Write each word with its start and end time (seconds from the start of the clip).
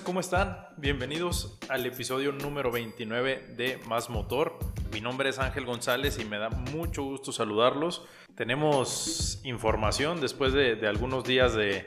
¿cómo 0.00 0.20
están? 0.20 0.56
Bienvenidos 0.76 1.58
al 1.68 1.86
episodio 1.86 2.32
número 2.32 2.72
29 2.72 3.54
de 3.56 3.78
Más 3.86 4.10
Motor. 4.10 4.58
Mi 4.92 5.00
nombre 5.00 5.28
es 5.28 5.38
Ángel 5.38 5.66
González 5.66 6.18
y 6.18 6.24
me 6.24 6.38
da 6.38 6.48
mucho 6.48 7.02
gusto 7.02 7.32
saludarlos. 7.32 8.04
Tenemos 8.34 9.40
información 9.44 10.20
después 10.20 10.52
de, 10.52 10.86
algunos 10.88 11.24
días 11.24 11.54
de, 11.54 11.84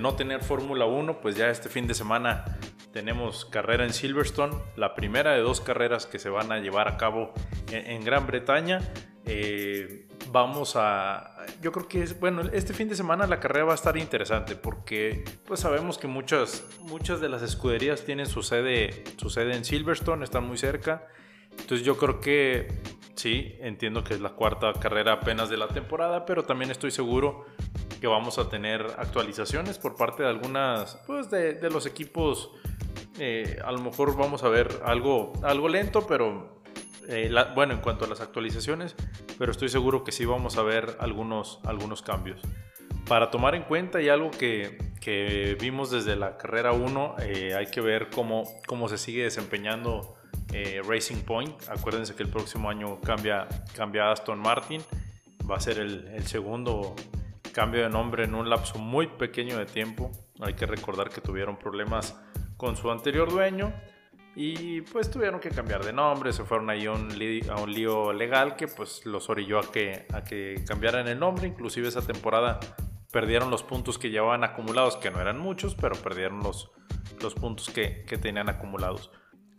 no 0.00 0.14
tener 0.14 0.42
Fórmula 0.42 0.86
1, 0.86 1.20
pues 1.20 1.36
ya 1.36 1.50
este 1.50 1.68
fin 1.68 1.86
de 1.86 1.94
semana 1.94 2.58
tenemos 2.92 3.44
carrera 3.44 3.84
en 3.84 3.92
Silverstone, 3.92 4.54
la 4.76 4.94
primera 4.94 5.32
de 5.32 5.40
dos 5.40 5.60
carreras 5.60 6.06
que 6.06 6.18
se 6.18 6.30
van 6.30 6.52
a 6.52 6.58
llevar 6.58 6.88
a 6.88 6.96
cabo 6.96 7.32
en, 7.70 8.04
Gran 8.04 8.26
Bretaña. 8.26 8.80
Eh, 9.26 10.06
vamos 10.32 10.74
a, 10.76 11.36
yo 11.60 11.70
creo 11.70 11.86
que 11.86 12.02
es, 12.02 12.18
bueno, 12.18 12.42
este 12.52 12.72
fin 12.72 12.88
de 12.88 12.96
semana 12.96 13.26
la 13.26 13.38
carrera 13.38 13.66
va 13.66 13.72
a 13.72 13.74
estar 13.74 13.96
interesante 13.96 14.56
porque 14.56 15.24
pues 15.46 15.60
sabemos 15.60 15.98
que 15.98 16.08
muchas, 16.08 16.64
muchas 16.80 17.20
de 17.20 17.28
las 17.28 17.42
escuderías 17.42 18.04
tienen 18.04 18.26
su 18.26 18.42
sede, 18.42 19.04
su 19.18 19.28
sede 19.28 19.54
en 19.54 19.64
Silverstone, 19.64 20.24
están 20.24 20.44
muy 20.44 20.56
cerca. 20.56 21.06
Entonces 21.50 21.84
yo 21.84 21.98
creo 21.98 22.20
que 22.20 22.68
sí, 23.14 23.56
entiendo 23.60 24.02
que 24.02 24.14
es 24.14 24.20
la 24.20 24.30
cuarta 24.30 24.72
carrera 24.72 25.12
apenas 25.12 25.50
de 25.50 25.58
la 25.58 25.68
temporada, 25.68 26.24
pero 26.24 26.44
también 26.44 26.70
estoy 26.70 26.90
seguro 26.90 27.44
que 28.00 28.06
vamos 28.06 28.38
a 28.38 28.48
tener 28.48 28.86
actualizaciones 28.98 29.78
por 29.78 29.96
parte 29.96 30.22
de 30.22 30.30
algunas, 30.30 30.96
pues 31.06 31.30
de, 31.30 31.54
de 31.54 31.70
los 31.70 31.84
equipos. 31.84 32.50
Eh, 33.18 33.58
a 33.62 33.70
lo 33.70 33.78
mejor 33.78 34.16
vamos 34.16 34.42
a 34.42 34.48
ver 34.48 34.80
algo, 34.86 35.34
algo 35.42 35.68
lento, 35.68 36.06
pero 36.06 36.61
eh, 37.08 37.32
bueno, 37.54 37.74
en 37.74 37.80
cuanto 37.80 38.04
a 38.04 38.08
las 38.08 38.20
actualizaciones, 38.20 38.94
pero 39.38 39.52
estoy 39.52 39.68
seguro 39.68 40.04
que 40.04 40.12
sí 40.12 40.24
vamos 40.24 40.56
a 40.56 40.62
ver 40.62 40.96
algunos, 41.00 41.60
algunos 41.64 42.02
cambios. 42.02 42.40
Para 43.08 43.30
tomar 43.30 43.54
en 43.54 43.64
cuenta 43.64 44.00
y 44.00 44.08
algo 44.08 44.30
que, 44.30 44.78
que 45.00 45.56
vimos 45.60 45.90
desde 45.90 46.16
la 46.16 46.36
carrera 46.36 46.72
1, 46.72 47.16
eh, 47.20 47.54
hay 47.54 47.66
que 47.66 47.80
ver 47.80 48.08
cómo, 48.10 48.44
cómo 48.66 48.88
se 48.88 48.98
sigue 48.98 49.24
desempeñando 49.24 50.14
eh, 50.52 50.80
Racing 50.86 51.22
Point. 51.22 51.68
Acuérdense 51.68 52.14
que 52.14 52.22
el 52.22 52.28
próximo 52.28 52.70
año 52.70 53.00
cambia, 53.00 53.48
cambia 53.76 54.12
Aston 54.12 54.38
Martin, 54.38 54.80
va 55.50 55.56
a 55.56 55.60
ser 55.60 55.78
el, 55.78 56.08
el 56.08 56.26
segundo 56.26 56.94
cambio 57.52 57.82
de 57.82 57.90
nombre 57.90 58.24
en 58.24 58.34
un 58.34 58.48
lapso 58.48 58.78
muy 58.78 59.08
pequeño 59.08 59.58
de 59.58 59.66
tiempo. 59.66 60.10
Hay 60.40 60.54
que 60.54 60.66
recordar 60.66 61.10
que 61.10 61.20
tuvieron 61.20 61.56
problemas 61.58 62.16
con 62.56 62.76
su 62.76 62.90
anterior 62.90 63.30
dueño 63.30 63.72
y 64.34 64.80
pues 64.80 65.10
tuvieron 65.10 65.40
que 65.40 65.50
cambiar 65.50 65.84
de 65.84 65.92
nombre, 65.92 66.32
se 66.32 66.44
fueron 66.44 66.70
ahí 66.70 66.86
a 66.86 66.92
un, 66.92 67.18
lío, 67.18 67.52
a 67.52 67.60
un 67.60 67.72
lío 67.72 68.12
legal 68.12 68.56
que 68.56 68.66
pues 68.66 69.04
los 69.04 69.28
orilló 69.28 69.58
a 69.58 69.70
que, 69.70 70.06
a 70.12 70.24
que 70.24 70.62
cambiaran 70.66 71.06
el 71.08 71.18
nombre. 71.18 71.46
Inclusive 71.46 71.88
esa 71.88 72.00
temporada 72.00 72.58
perdieron 73.10 73.50
los 73.50 73.62
puntos 73.62 73.98
que 73.98 74.10
llevaban 74.10 74.42
acumulados, 74.42 74.96
que 74.96 75.10
no 75.10 75.20
eran 75.20 75.38
muchos, 75.38 75.74
pero 75.74 75.96
perdieron 75.96 76.40
los, 76.40 76.70
los 77.20 77.34
puntos 77.34 77.68
que, 77.68 78.04
que 78.06 78.16
tenían 78.16 78.48
acumulados. 78.48 79.10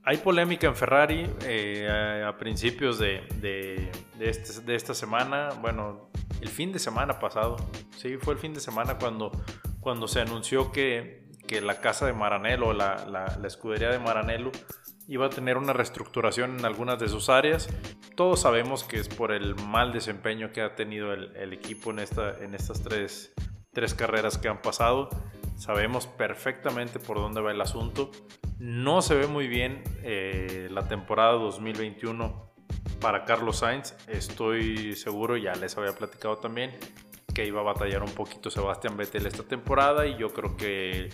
Hay 0.06 0.18
polémica 0.18 0.68
en 0.68 0.76
Ferrari 0.76 1.30
eh, 1.46 2.26
a, 2.28 2.36
principios 2.38 3.00
de, 3.00 3.22
de, 3.36 3.90
de, 4.18 4.30
este, 4.30 4.60
de, 4.62 4.76
esta 4.76 4.94
semana, 4.94 5.50
bueno, 5.62 6.10
el 6.42 6.50
fin 6.50 6.74
de 6.74 6.80
semana 6.80 7.20
pasado, 7.20 7.56
sí, 7.96 8.18
fue 8.18 8.34
el 8.34 8.40
fin 8.40 8.54
de 8.54 8.60
semana 8.60 8.98
cuando, 8.98 9.32
cuando 9.80 10.10
se 10.10 10.20
anunció 10.20 10.74
que 10.74 11.23
que 11.54 11.62
la 11.62 11.80
casa 11.80 12.08
de 12.08 12.14
Maranello, 12.14 12.74
la, 12.74 13.06
la, 13.06 13.48
escudería 13.48 13.92
de 13.92 14.00
Maranello, 14.00 14.52
iba 15.08 15.28
a 15.28 15.30
tener 15.30 15.58
una 15.58 15.72
reestructuración 15.72 16.58
en 16.58 16.66
algunas 16.66 16.98
de 16.98 17.08
sus 17.10 17.30
áreas. 17.30 17.70
Todos 18.16 18.42
sabemos 18.42 18.84
que 18.84 18.98
es 18.98 19.08
por 19.08 19.32
el 19.32 19.54
mal 19.54 19.94
desempeño 19.94 20.52
que 20.52 20.62
ha 20.62 20.74
tenido 20.74 21.14
el, 21.14 21.54
equipo 21.54 21.92
en, 21.92 22.00
esta, 22.00 22.40
en 22.40 22.56
estas 22.56 22.82
tres, 22.82 23.34
tres, 23.72 23.94
carreras 23.94 24.40
que 24.40 24.48
han 24.48 24.64
pasado. 24.64 25.10
Sabemos 25.56 26.08
perfectamente 26.08 26.98
por 26.98 27.18
dónde 27.18 27.40
va 27.40 27.52
el 27.52 27.62
asunto. 27.62 28.10
No 28.58 29.04
se 29.04 29.14
ve 29.14 29.28
muy 29.28 29.48
bien 29.48 29.84
eh, 30.02 30.70
la 30.72 30.88
temporada 30.88 31.34
2021 31.34 32.52
para 33.00 33.26
Carlos 33.26 33.58
Sainz. 33.58 33.96
Estoy 34.08 34.96
seguro, 34.96 35.38
ya 35.38 35.54
les 35.54 35.78
había 35.78 35.94
platicado 35.94 36.38
también, 36.38 36.72
que 37.36 37.46
iba 37.46 37.60
a 37.60 37.64
batallar 37.64 38.02
un 38.02 38.12
poquito 38.16 38.50
Sebastián 38.50 38.98
Vettel 38.98 39.28
esta 39.28 39.44
temporada 39.44 40.08
y 40.08 40.18
yo 40.18 40.34
creo 40.34 40.58
que 40.58 41.10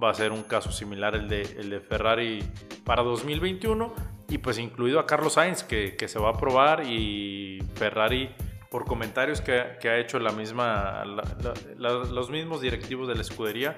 va 0.00 0.10
a 0.10 0.14
ser 0.14 0.32
un 0.32 0.42
caso 0.42 0.72
similar 0.72 1.14
el 1.14 1.28
de, 1.28 1.42
el 1.42 1.70
de 1.70 1.80
Ferrari 1.80 2.42
para 2.84 3.02
2021 3.02 3.94
y 4.28 4.38
pues 4.38 4.58
incluido 4.58 4.98
a 4.98 5.06
Carlos 5.06 5.34
Sainz 5.34 5.62
que, 5.62 5.96
que 5.96 6.08
se 6.08 6.18
va 6.18 6.30
a 6.30 6.34
probar 6.34 6.84
y 6.86 7.60
Ferrari 7.74 8.34
por 8.70 8.84
comentarios 8.84 9.40
que, 9.40 9.76
que 9.80 9.88
ha 9.88 9.98
hecho 9.98 10.18
la 10.18 10.32
misma, 10.32 11.04
los 11.76 12.30
mismos 12.30 12.60
directivos 12.60 13.06
de 13.06 13.14
la 13.14 13.22
escudería 13.22 13.76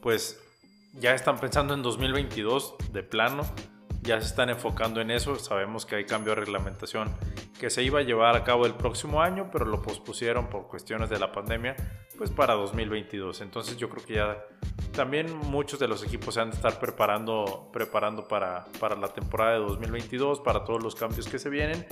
pues 0.00 0.40
ya 0.92 1.14
están 1.14 1.38
pensando 1.38 1.74
en 1.74 1.82
2022 1.82 2.76
de 2.92 3.02
plano 3.02 3.44
ya 4.04 4.20
se 4.20 4.26
están 4.26 4.50
enfocando 4.50 5.00
en 5.00 5.10
eso. 5.10 5.36
Sabemos 5.36 5.86
que 5.86 5.96
hay 5.96 6.04
cambio 6.04 6.34
de 6.34 6.42
reglamentación 6.42 7.10
que 7.58 7.70
se 7.70 7.82
iba 7.82 8.00
a 8.00 8.02
llevar 8.02 8.36
a 8.36 8.44
cabo 8.44 8.66
el 8.66 8.74
próximo 8.74 9.22
año, 9.22 9.48
pero 9.50 9.64
lo 9.64 9.80
pospusieron 9.80 10.48
por 10.48 10.68
cuestiones 10.68 11.08
de 11.08 11.18
la 11.18 11.32
pandemia, 11.32 11.74
pues 12.18 12.30
para 12.30 12.54
2022. 12.54 13.40
Entonces 13.40 13.76
yo 13.78 13.88
creo 13.88 14.04
que 14.04 14.14
ya 14.14 14.44
también 14.94 15.36
muchos 15.36 15.78
de 15.78 15.88
los 15.88 16.02
equipos 16.02 16.34
se 16.34 16.40
han 16.40 16.50
de 16.50 16.56
estar 16.56 16.78
preparando, 16.78 17.68
preparando 17.72 18.26
para, 18.26 18.64
para 18.80 18.96
la 18.96 19.08
temporada 19.08 19.52
de 19.52 19.58
2022, 19.58 20.40
para 20.40 20.64
todos 20.64 20.82
los 20.82 20.94
cambios 20.94 21.28
que 21.28 21.38
se 21.38 21.50
vienen. 21.50 21.84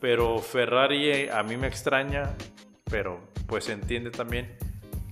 Pero 0.00 0.38
Ferrari 0.38 1.10
eh, 1.10 1.30
a 1.32 1.42
mí 1.42 1.56
me 1.56 1.66
extraña, 1.66 2.36
pero 2.84 3.20
pues 3.46 3.64
se 3.64 3.72
entiende 3.72 4.10
también 4.10 4.56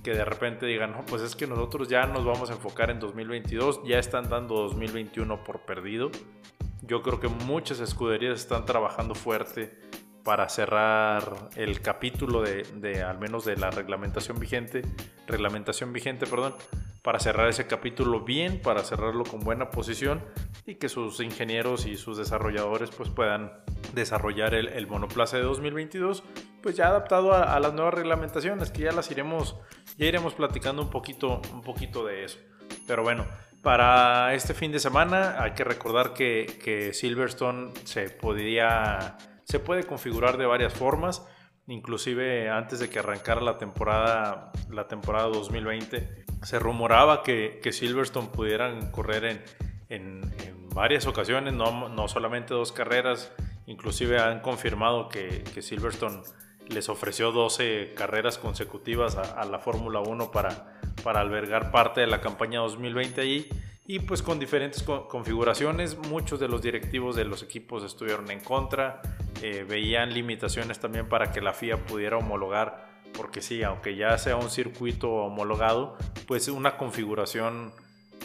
que 0.03 0.13
de 0.13 0.23
repente 0.23 0.65
digan, 0.65 0.91
no, 0.91 1.05
pues 1.05 1.21
es 1.21 1.35
que 1.35 1.47
nosotros 1.47 1.89
ya 1.89 2.05
nos 2.05 2.23
vamos 2.23 2.49
a 2.49 2.53
enfocar 2.53 2.89
en 2.89 2.99
2022, 2.99 3.81
ya 3.83 3.99
están 3.99 4.29
dando 4.29 4.55
2021 4.55 5.43
por 5.43 5.61
perdido. 5.65 6.11
Yo 6.83 7.01
creo 7.01 7.19
que 7.19 7.27
muchas 7.27 7.81
escuderías 7.81 8.39
están 8.39 8.65
trabajando 8.65 9.15
fuerte 9.15 9.77
para 10.23 10.47
cerrar 10.47 11.49
el 11.55 11.81
capítulo 11.81 12.41
de, 12.41 12.63
de, 12.75 13.01
al 13.01 13.17
menos 13.17 13.43
de 13.43 13.57
la 13.57 13.71
reglamentación 13.71 14.39
vigente, 14.39 14.81
reglamentación 15.25 15.91
vigente, 15.91 16.25
perdón, 16.25 16.53
para 17.07 17.21
cerrar 17.21 17.47
ese 17.47 17.67
capítulo 17.67 18.19
bien, 18.25 18.61
para 18.61 18.83
cerrarlo 18.83 19.23
con 19.23 19.39
buena 19.39 19.69
posición 19.69 20.21
y 20.65 20.75
que 20.75 20.89
sus 20.89 21.21
ingenieros 21.21 21.85
y 21.85 21.95
sus 21.95 22.17
desarrolladores 22.17 22.89
pues 22.89 23.07
puedan 23.09 23.53
desarrollar 23.93 24.53
el, 24.53 24.67
el 24.67 24.87
monoplaza 24.87 25.37
de 25.37 25.43
2022 25.43 26.21
pues 26.61 26.75
ya 26.75 26.89
adaptado 26.89 27.33
a, 27.33 27.57
las 27.61 27.73
nuevas 27.73 27.93
reglamentaciones 27.93 28.71
que 28.71 28.81
ya 28.81 28.91
las 28.91 29.09
iremos 29.09 29.55
ya 29.97 30.05
iremos 30.05 30.33
platicando 30.33 30.81
un 30.81 30.89
poquito 30.89 31.41
un 31.53 31.61
poquito 31.61 32.05
de 32.05 32.25
eso. 32.25 32.39
Pero 32.85 33.03
bueno 33.03 33.25
para 33.63 34.33
este 34.33 34.53
fin 34.53 34.73
de 34.73 34.79
semana 34.79 35.41
hay 35.41 35.51
que 35.51 35.63
recordar 35.63 36.13
que, 36.13 36.91
Silverstone 36.93 37.71
se 37.85 38.09
podría 38.09 39.15
se 39.45 39.59
puede 39.59 39.85
configurar 39.85 40.35
de 40.35 40.45
varias 40.45 40.73
formas. 40.73 41.25
Inclusive 41.67 42.49
antes 42.49 42.79
de 42.79 42.89
que 42.89 42.99
arrancara 42.99 43.39
la 43.39 43.57
temporada 43.57 44.51
la 44.69 44.89
temporada 44.89 45.27
2020 45.27 46.26
se 46.47 46.59
rumoraba 46.59 47.23
que, 47.23 47.59
Silverstone 47.73 48.29
pudieran 48.29 48.89
correr 48.91 49.43
en, 49.89 50.21
varias 50.73 51.05
ocasiones, 51.05 51.53
no, 51.53 52.07
solamente 52.07 52.53
dos 52.53 52.71
carreras, 52.71 53.33
inclusive 53.65 54.17
han 54.19 54.39
confirmado 54.39 55.09
que, 55.09 55.43
Silverstone 55.61 56.21
les 56.69 56.87
ofreció 56.87 57.33
12 57.33 57.93
carreras 57.97 58.37
consecutivas 58.37 59.17
a, 59.17 59.43
la 59.43 59.59
Fórmula 59.59 59.99
1 59.99 60.31
para, 60.31 60.79
para 61.03 61.19
albergar 61.19 61.69
parte 61.69 61.99
de 61.99 62.07
la 62.07 62.21
campaña 62.21 62.61
2020 62.61 63.19
allí 63.19 63.49
y 63.85 63.99
pues 63.99 64.21
con 64.21 64.39
diferentes 64.39 64.83
configuraciones, 64.83 65.97
muchos 65.97 66.39
de 66.39 66.47
los 66.47 66.61
directivos 66.61 67.17
de 67.17 67.25
los 67.25 67.43
equipos 67.43 67.83
estuvieron 67.83 68.31
en 68.31 68.39
contra, 68.39 69.01
eh, 69.41 69.65
veían 69.67 70.13
limitaciones 70.13 70.79
también 70.79 71.09
para 71.09 71.33
que 71.33 71.41
la 71.41 71.51
FIA 71.51 71.85
pudiera 71.85 72.15
homologar 72.17 72.86
porque 73.15 73.41
sí, 73.41 73.63
aunque 73.63 73.95
ya 73.95 74.17
sea 74.17 74.35
un 74.35 74.49
circuito 74.49 75.09
homologado, 75.11 75.97
pues 76.27 76.47
una 76.47 76.77
configuración, 76.77 77.73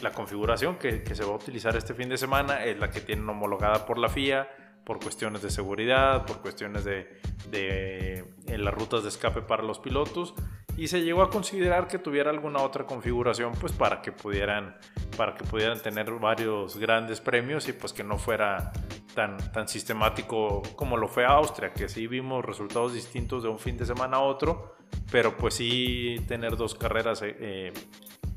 la 0.00 0.12
configuración 0.12 0.76
que, 0.76 1.02
se 1.14 1.24
va 1.24 1.32
a 1.32 1.36
utilizar 1.36 1.76
este 1.76 1.94
fin 1.94 2.08
de 2.08 2.18
semana 2.18 2.64
es 2.64 2.78
la 2.78 2.90
que 2.90 3.00
tienen 3.00 3.28
homologada 3.28 3.86
por 3.86 3.98
la 3.98 4.08
FIA, 4.08 4.48
por 4.84 4.98
cuestiones 4.98 5.42
de 5.42 5.50
seguridad, 5.50 6.26
por 6.26 6.40
cuestiones 6.40 6.84
de, 6.84 7.20
de 7.50 8.24
en 8.48 8.64
las 8.64 8.74
rutas 8.74 9.02
de 9.02 9.10
escape 9.10 9.42
para 9.42 9.62
los 9.62 9.78
pilotos 9.78 10.34
y 10.76 10.88
se 10.88 11.02
llegó 11.02 11.22
a 11.22 11.30
considerar 11.30 11.86
que 11.86 11.98
tuviera 11.98 12.30
alguna 12.30 12.60
otra 12.62 12.86
configuración 12.86 13.52
pues 13.60 13.72
para 13.72 14.00
que 14.00 14.12
pudieran 14.12 14.76
para 15.16 15.34
que 15.34 15.44
pudieran 15.44 15.80
tener 15.80 16.10
varios 16.12 16.76
grandes 16.78 17.20
premios 17.20 17.68
y 17.68 17.72
pues 17.72 17.92
que 17.92 18.02
no 18.02 18.18
fuera 18.18 18.72
tan, 19.14 19.36
tan 19.52 19.68
sistemático 19.68 20.62
como 20.76 20.96
lo 20.96 21.08
fue 21.08 21.24
Austria, 21.24 21.72
que 21.72 21.88
sí 21.88 22.06
vimos 22.06 22.44
resultados 22.44 22.94
distintos 22.94 23.42
de 23.42 23.48
un 23.48 23.58
fin 23.58 23.76
de 23.76 23.86
semana 23.86 24.18
a 24.18 24.20
otro, 24.20 24.76
pero 25.10 25.36
pues 25.36 25.54
sí 25.54 26.16
tener 26.28 26.56
dos 26.56 26.74
carreras 26.74 27.22
eh, 27.22 27.36
eh, 27.38 27.72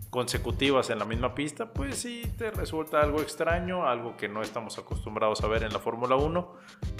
consecutivas 0.09 0.89
en 0.89 0.99
la 0.99 1.05
misma 1.05 1.35
pista, 1.35 1.71
pues 1.73 1.97
sí 1.97 2.23
te 2.37 2.51
resulta 2.51 3.01
algo 3.01 3.21
extraño, 3.21 3.87
algo 3.87 4.15
que 4.15 4.27
no 4.27 4.41
estamos 4.41 4.77
acostumbrados 4.77 5.41
a 5.43 5.47
ver 5.47 5.63
en 5.63 5.73
la 5.73 5.79
Fórmula 5.79 6.15
1. 6.15 6.53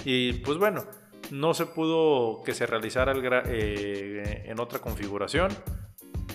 Y 0.04 0.34
pues 0.34 0.58
bueno, 0.58 0.84
no 1.32 1.54
se 1.54 1.66
pudo 1.66 2.44
que 2.44 2.54
se 2.54 2.66
realizara 2.66 3.12
el 3.12 3.22
eh, 3.48 4.44
en 4.46 4.60
otra 4.60 4.80
configuración. 4.80 5.52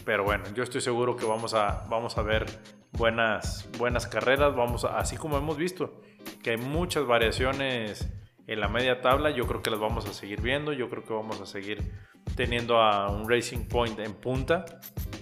Pero 0.04 0.24
bueno, 0.24 0.44
yo 0.54 0.62
estoy 0.62 0.80
seguro 0.80 1.16
que 1.16 1.26
vamos 1.26 1.52
a, 1.52 1.86
vamos 1.88 2.16
a 2.16 2.22
ver 2.22 2.46
buenas, 2.92 3.68
buenas 3.78 4.06
carreras. 4.06 4.56
Vamos 4.56 4.84
así 4.84 5.16
como 5.16 5.36
hemos 5.36 5.56
visto 5.56 6.00
que 6.42 6.50
hay 6.50 6.56
muchas 6.56 7.06
variaciones 7.06 8.08
en 8.46 8.60
la 8.60 8.68
media 8.68 9.00
tabla, 9.00 9.30
yo 9.30 9.46
creo 9.46 9.62
que 9.62 9.70
las 9.70 9.78
vamos 9.78 10.08
a 10.08 10.12
seguir 10.12 10.40
viendo. 10.40 10.72
Yo 10.72 10.88
creo 10.90 11.04
que 11.04 11.12
vamos 11.12 11.40
a 11.40 11.46
seguir 11.46 11.92
teniendo 12.34 12.80
a 12.80 13.10
un 13.10 13.28
Racing 13.28 13.68
Point 13.68 13.98
en 14.00 14.14
punta, 14.14 14.64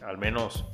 al 0.02 0.18
menos 0.18 0.64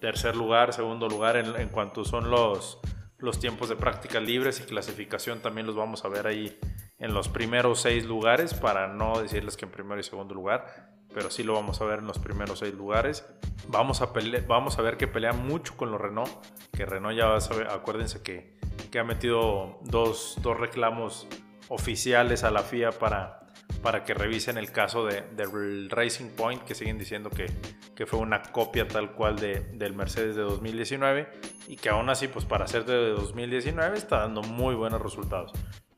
tercer 0.00 0.36
lugar, 0.36 0.72
segundo 0.72 1.08
lugar 1.08 1.36
en, 1.36 1.68
cuanto 1.68 2.04
son 2.04 2.30
los, 2.30 2.78
los 3.18 3.38
tiempos 3.38 3.68
de 3.68 3.76
prácticas 3.76 4.22
libres 4.22 4.60
y 4.60 4.64
clasificación 4.64 5.40
también 5.40 5.66
los 5.66 5.76
vamos 5.76 6.04
a 6.04 6.08
ver 6.08 6.26
ahí 6.26 6.58
en 7.04 7.14
los 7.14 7.28
primeros 7.28 7.80
seis 7.80 8.04
lugares 8.04 8.54
para 8.54 8.88
no 8.88 9.20
decirles 9.20 9.56
que 9.56 9.66
en 9.66 9.70
primero 9.70 10.00
y 10.00 10.04
segundo 10.04 10.34
lugar 10.34 10.94
pero 11.14 11.30
sí 11.30 11.44
lo 11.44 11.54
vamos 11.54 11.80
a 11.80 11.84
ver 11.84 12.00
en 12.00 12.06
los 12.06 12.18
primeros 12.18 12.58
seis 12.58 12.74
lugares. 12.74 13.24
Vamos 13.68 14.02
a, 14.02 14.12
vamos 14.46 14.78
a 14.78 14.82
ver 14.82 14.96
que 14.96 15.06
pelea 15.06 15.32
mucho 15.32 15.76
con 15.76 15.90
los 15.90 16.00
Renault, 16.00 16.30
que 16.76 16.84
Renault 16.84 17.16
ya 17.16 17.40
saber, 17.40 17.68
acuérdense 17.68 18.22
que, 18.22 18.58
que 18.90 18.98
ha 18.98 19.04
metido 19.04 19.78
dos, 19.82 20.36
dos, 20.42 20.58
reclamos 20.58 21.28
oficiales 21.68 22.42
a 22.42 22.50
la 22.50 22.62
FIA 22.62 22.90
para, 22.90 23.46
para 23.80 24.04
que 24.04 24.12
revisen 24.12 24.58
el 24.58 24.72
caso 24.72 25.06
de, 25.06 25.22
del 25.22 25.88
Racing 25.88 26.30
Point, 26.36 26.62
que 26.64 26.74
siguen 26.74 26.98
diciendo 26.98 27.30
que, 27.30 27.46
que 27.94 28.06
fue 28.06 28.18
una 28.18 28.42
copia 28.42 28.88
tal 28.88 29.12
cual 29.12 29.36
de, 29.36 29.60
del 29.60 29.94
Mercedes 29.94 30.34
de 30.34 30.42
2019 30.42 31.28
y 31.68 31.76
que 31.76 31.88
aún 31.90 32.10
así, 32.10 32.26
pues 32.26 32.44
para 32.44 32.66
ser 32.66 32.84
de 32.84 33.10
2019 33.10 33.96
está 33.96 34.18
dando 34.18 34.42
muy 34.42 34.74
buenos 34.74 35.00
resultados. 35.00 35.52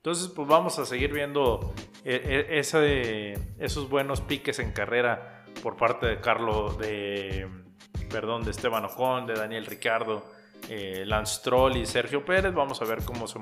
Entonces, 0.06 0.28
pues 0.28 0.46
vamos 0.46 0.78
a 0.78 0.86
seguir 0.86 1.12
viendo 1.12 1.74
eh, 2.04 2.62
eh, 2.72 3.38
esos 3.58 3.88
buenos 3.90 4.20
piques 4.20 4.60
en 4.60 4.70
carrera 4.70 5.44
por 5.64 5.76
parte 5.76 6.06
de 6.06 6.20
Carlos, 6.20 6.78
de, 6.78 7.48
perdón, 8.08 8.44
de 8.44 8.52
Esteban 8.52 8.84
Ocon, 8.84 9.26
de 9.26 9.34
Daniel 9.34 9.66
Ricardo, 9.66 10.24
eh, 10.68 11.02
Lance 11.04 11.40
Stroll 11.40 11.78
y 11.78 11.86
Sergio 11.86 12.24
Pérez. 12.24 12.54
Vamos 12.54 12.80
a 12.80 12.84
ver 12.84 13.02
cómo 13.04 13.26
se 13.26 13.40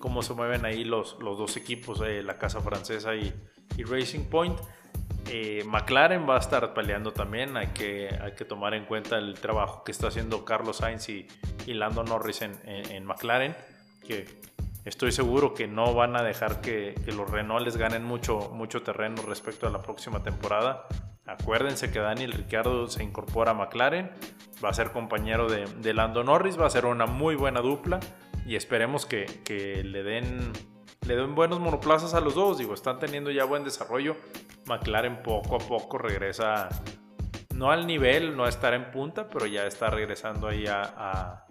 cómo 0.00 0.22
se 0.22 0.34
mueven 0.34 0.64
ahí 0.64 0.82
los, 0.82 1.18
los 1.20 1.38
dos 1.38 1.56
equipos, 1.56 2.00
la 2.00 2.36
Casa 2.36 2.60
Francesa 2.60 3.14
y, 3.14 3.32
Racing 3.84 4.24
Point. 4.24 4.58
McLaren 5.66 6.28
va 6.28 6.34
a 6.34 6.40
estar 6.40 6.74
peleando 6.74 7.12
también. 7.12 7.56
Hay 7.56 7.68
que, 7.68 8.08
hay 8.20 8.32
que 8.32 8.44
tomar 8.44 8.74
en 8.74 8.86
cuenta 8.86 9.18
el 9.18 9.34
trabajo 9.34 9.84
que 9.84 9.92
está 9.92 10.08
haciendo 10.08 10.44
Carlos 10.44 10.78
Sainz 10.78 11.08
y, 11.10 11.28
Lando 11.68 12.02
Norris 12.02 12.42
en, 12.42 12.58
en 12.66 13.04
McLaren, 13.04 13.54
que 14.04 14.26
estoy 14.86 15.12
seguro 15.12 15.52
que 15.52 15.66
no 15.66 15.92
van 15.92 16.16
a 16.16 16.22
dejar 16.22 16.60
que, 16.60 16.94
los 17.06 17.28
Renault 17.28 17.68
ganen 17.76 18.04
mucho, 18.04 18.50
mucho 18.54 18.82
terreno 18.82 19.20
respecto 19.22 19.66
a 19.66 19.70
la 19.70 19.82
próxima 19.82 20.22
temporada. 20.22 20.86
Acuérdense 21.26 21.90
que 21.90 21.98
Daniel 21.98 22.32
Ricciardo 22.32 22.86
se 22.86 23.02
incorpora 23.02 23.50
a 23.50 23.54
McLaren, 23.54 24.12
va 24.64 24.70
a 24.70 24.72
ser 24.72 24.92
compañero 24.92 25.48
de, 25.48 25.92
Lando 25.92 26.22
Norris, 26.22 26.58
va 26.58 26.66
a 26.66 26.70
ser 26.70 26.86
una 26.86 27.06
muy 27.06 27.34
buena 27.34 27.60
dupla 27.60 27.98
y 28.46 28.54
esperemos 28.54 29.06
que, 29.06 29.26
le, 29.84 30.02
den, 30.04 30.52
le 31.06 31.16
den 31.16 31.34
buenos 31.34 31.58
monoplazas 31.58 32.14
a 32.14 32.20
los 32.20 32.36
dos. 32.36 32.58
Digo, 32.58 32.72
están 32.72 33.00
teniendo 33.00 33.32
ya 33.32 33.44
buen 33.44 33.64
desarrollo. 33.64 34.16
McLaren 34.66 35.20
poco 35.24 35.56
a 35.56 35.58
poco 35.58 35.98
regresa, 35.98 36.68
no 37.52 37.72
al 37.72 37.88
nivel, 37.88 38.36
no 38.36 38.44
a 38.44 38.48
estar 38.48 38.72
en 38.72 38.92
punta, 38.92 39.28
pero 39.28 39.46
ya 39.46 39.66
está 39.66 39.90
regresando 39.90 40.46
ahí 40.46 40.64
a 40.68 41.45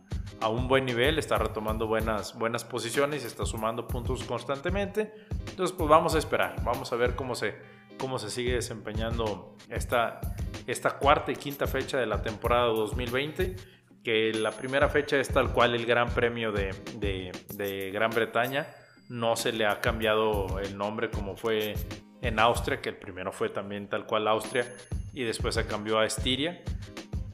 un 0.49 0.67
buen 0.67 0.85
nivel, 0.85 1.17
está 1.17 1.37
retomando 1.37 1.87
buenas, 1.87 2.37
buenas 2.37 2.63
posiciones 2.63 3.23
está 3.25 3.45
sumando 3.45 3.87
puntos 3.87 4.23
constantemente. 4.23 5.13
Entonces, 5.49 5.75
pues 5.75 5.89
vamos 5.89 6.15
a 6.15 6.17
esperar, 6.17 6.55
vamos 6.63 6.91
a 6.93 6.95
ver 6.95 7.15
cómo 7.15 7.35
se, 7.35 7.55
cómo 7.97 8.19
se 8.19 8.29
sigue 8.29 8.53
desempeñando 8.53 9.55
esta, 9.69 10.19
esta 10.67 10.97
cuarta 10.97 11.31
y 11.31 11.35
quinta 11.35 11.67
fecha 11.67 11.97
de 11.97 12.05
la 12.05 12.21
temporada 12.21 12.67
2020, 12.67 13.55
que 14.03 14.33
la 14.33 14.51
primera 14.51 14.89
fecha 14.89 15.17
es 15.17 15.29
tal 15.29 15.51
cual 15.51 15.73
el 15.73 15.85
Gran 15.85 16.09
Premio 16.09 16.51
de, 16.51 16.75
de, 16.97 17.31
de 17.55 17.91
Gran 17.91 18.11
Bretaña, 18.11 18.67
no 19.09 19.35
se 19.35 19.51
le 19.51 19.65
ha 19.65 19.81
cambiado 19.81 20.59
el 20.59 20.77
nombre 20.77 21.09
como 21.09 21.35
fue 21.35 21.75
en 22.21 22.39
Austria, 22.39 22.81
que 22.81 22.89
el 22.89 22.97
primero 22.97 23.31
fue 23.31 23.49
también 23.49 23.87
tal 23.87 24.05
cual 24.05 24.27
Austria 24.27 24.65
y 25.13 25.23
después 25.23 25.55
se 25.55 25.65
cambió 25.65 25.99
a 25.99 26.05
Estiria. 26.05 26.61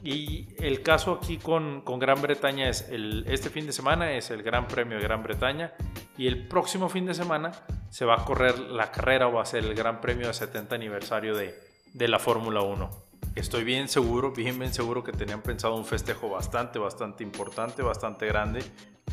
Y 0.02 0.48
el 0.58 0.82
caso 0.82 1.12
aquí 1.12 1.38
con, 1.38 1.82
con 1.82 2.00
Gran 2.00 2.20
Bretaña 2.20 2.68
es, 2.68 2.88
el, 2.88 3.24
este 3.28 3.50
fin 3.50 3.66
de 3.66 3.72
semana 3.72 4.12
es 4.12 4.30
el 4.30 4.42
Gran 4.42 4.66
Premio 4.66 4.98
de 4.98 5.04
Gran 5.04 5.22
Bretaña 5.22 5.74
y 6.18 6.26
el 6.26 6.48
próximo 6.48 6.88
fin 6.88 7.06
de 7.06 7.14
semana 7.14 7.52
se 7.90 8.04
va 8.04 8.16
a 8.16 8.24
correr 8.24 8.58
la 8.58 8.90
carrera 8.90 9.28
o 9.28 9.34
va 9.34 9.42
a 9.42 9.46
ser 9.46 9.64
el 9.64 9.74
Gran 9.74 10.00
Premio 10.00 10.26
de 10.26 10.34
70 10.34 10.74
aniversario 10.74 11.36
de, 11.36 11.54
de 11.94 12.08
la 12.08 12.18
Fórmula 12.18 12.62
1. 12.62 12.90
Estoy 13.36 13.62
bien 13.62 13.88
seguro, 13.88 14.32
bien, 14.32 14.58
bien 14.58 14.74
seguro 14.74 15.04
que 15.04 15.12
tenían 15.12 15.40
pensado 15.40 15.76
un 15.76 15.86
festejo 15.86 16.28
bastante, 16.28 16.78
bastante 16.78 17.22
importante, 17.22 17.82
bastante 17.82 18.26
grande. 18.26 18.62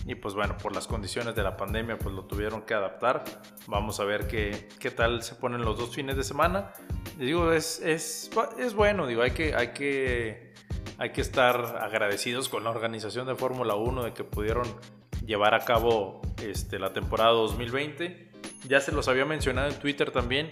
Y 0.06 0.16
pues 0.16 0.34
bueno, 0.34 0.58
por 0.58 0.74
las 0.74 0.88
condiciones 0.88 1.36
de 1.36 1.44
la 1.44 1.56
pandemia, 1.56 1.98
pues 1.98 2.16
lo 2.16 2.26
tuvieron 2.26 2.64
que 2.64 2.74
adaptar. 2.74 3.24
Vamos 3.68 4.00
a 4.00 4.06
ver 4.06 4.28
qué, 4.28 4.70
qué 4.80 4.92
tal 4.92 5.24
se 5.24 5.36
ponen 5.36 5.62
los 5.62 5.78
dos 5.78 5.96
fines 5.96 6.18
de 6.18 6.24
semana. 6.24 6.74
digo, 7.18 7.54
es, 7.54 7.80
es, 7.82 8.30
es 8.58 8.74
bueno, 8.74 9.08
digo, 9.08 9.22
hay 9.22 9.32
que, 9.32 9.56
hay 9.56 9.70
que 9.70 10.49
hay 11.00 11.12
que 11.12 11.22
estar 11.22 11.80
agradecidos 11.82 12.50
con 12.50 12.66
la 12.66 12.72
organización 12.72 13.26
de 13.26 13.34
Fórmula 13.34 13.76
1 13.76 14.04
de 14.04 14.14
que 14.14 14.26
pudieron 14.26 14.68
llevar 15.26 15.56
a 15.56 15.64
cabo 15.64 16.22
este, 16.44 16.78
la 16.78 16.92
temporada 16.92 17.32
2020. 17.32 18.30
Ya 18.68 18.82
se 18.82 18.92
los 18.92 19.08
había 19.08 19.24
mencionado 19.24 19.70
en 19.70 19.80
Twitter 19.80 20.12
también, 20.12 20.52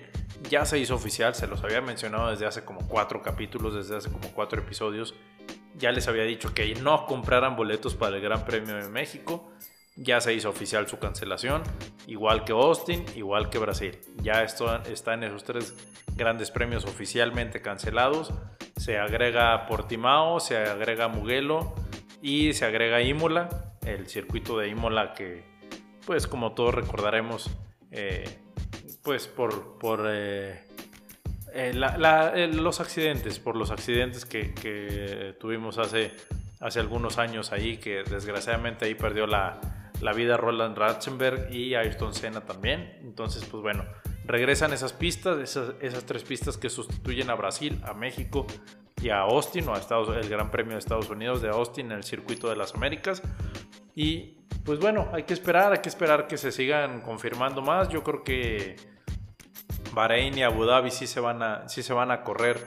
ya 0.49 0.63
se 0.63 0.79
hizo 0.79 0.95
oficial, 0.95 1.35
se 1.35 1.47
los 1.47 1.61
había 1.65 1.81
mencionado 1.81 2.31
desde 2.31 2.45
hace 2.45 2.63
como 2.63 2.87
cuatro 2.87 3.21
capítulos, 3.21 3.75
desde 3.75 3.97
hace 3.97 4.09
como 4.09 4.31
cuatro 4.31 4.61
episodios. 4.61 5.15
Ya 5.75 5.91
les 5.91 6.07
había 6.07 6.23
dicho 6.23 6.53
que 6.53 6.73
no 6.75 7.05
compraran 7.05 7.57
boletos 7.57 7.95
para 7.95 8.15
el 8.15 8.21
Gran 8.21 8.45
Premio 8.45 8.75
de 8.77 8.87
México. 8.87 9.51
Ya 9.97 10.21
se 10.21 10.33
hizo 10.33 10.49
oficial 10.49 10.87
su 10.87 10.97
cancelación, 10.97 11.61
igual 12.05 12.45
que 12.45 12.53
Austin, 12.53 13.03
igual 13.15 13.49
que 13.49 13.57
Brasil. 13.57 13.99
Ya 14.21 14.43
esto, 14.43 14.81
está 14.83 15.13
en 15.15 15.25
esos 15.25 15.43
tres 15.43 15.75
grandes 16.15 16.51
premios 16.51 16.85
oficialmente 16.85 17.61
cancelados 17.61 18.31
se 18.77 18.97
agrega 18.97 19.65
Portimao, 19.67 20.39
se 20.39 20.57
agrega 20.57 21.07
Mugello 21.07 21.73
y 22.21 22.53
se 22.53 22.65
agrega 22.65 23.01
Imola, 23.01 23.75
el 23.85 24.07
circuito 24.07 24.57
de 24.57 24.69
Imola 24.69 25.13
que, 25.13 25.43
pues 26.05 26.27
como 26.27 26.53
todos 26.53 26.73
recordaremos, 26.73 27.49
eh, 27.91 28.39
pues 29.03 29.27
por, 29.27 29.77
por 29.77 30.05
eh, 30.09 30.67
eh, 31.53 32.49
los 32.53 32.79
accidentes, 32.79 33.39
por 33.39 33.55
los 33.55 33.71
accidentes 33.71 34.25
que, 34.25 35.35
tuvimos 35.39 35.77
hace, 35.77 36.11
hace 36.59 36.79
algunos 36.79 37.17
años 37.17 37.51
ahí, 37.51 37.77
que 37.77 38.03
desgraciadamente 38.03 38.85
ahí 38.85 38.95
perdió 38.95 39.27
la, 39.27 39.59
la 40.01 40.13
vida 40.13 40.37
Roland 40.37 40.77
Ratzenberg 40.77 41.51
y 41.51 41.75
Ayrton 41.75 42.13
Senna 42.13 42.41
también. 42.41 42.99
Entonces, 43.01 43.45
pues 43.45 43.63
bueno, 43.63 43.85
regresan 44.27 44.73
esas 44.73 44.93
pistas, 44.93 45.37
esas, 45.39 46.05
tres 46.05 46.23
pistas 46.23 46.57
que 46.57 46.69
sustituyen 46.69 47.29
a 47.29 47.35
Brasil, 47.35 47.81
a 47.85 47.93
México 47.93 48.45
y 49.01 49.09
a 49.09 49.21
Austin, 49.21 49.67
o 49.69 49.73
a 49.73 49.79
Estados, 49.79 50.15
el 50.15 50.29
Gran 50.29 50.51
Premio 50.51 50.73
de 50.73 50.79
Estados 50.79 51.09
Unidos 51.09 51.41
de 51.41 51.49
Austin 51.49 51.87
en 51.87 51.97
el 51.97 52.03
circuito 52.03 52.49
de 52.49 52.57
las 52.57 52.75
Américas. 52.75 53.21
Y 53.95 54.37
pues 54.65 54.79
bueno, 54.79 55.07
hay 55.13 55.23
que 55.23 55.33
esperar, 55.33 55.71
hay 55.71 55.79
que 55.79 55.89
esperar 55.89 56.27
que 56.27 56.37
se 56.37 56.51
sigan 56.51 57.01
confirmando 57.01 57.61
más. 57.61 57.89
Yo 57.89 58.03
creo 58.03 58.23
que 58.23 58.75
Bahrein 59.93 60.37
y 60.37 60.43
Abu 60.43 60.65
Dhabi 60.65 60.91
sí 60.91 61.07
se 61.07 61.19
van 61.19 61.41
a, 61.41 61.69
sí 61.69 61.81
se 61.81 61.93
van 61.93 62.11
a 62.11 62.23
correr. 62.23 62.59